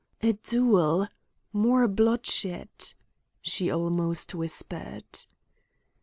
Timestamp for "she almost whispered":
3.43-5.05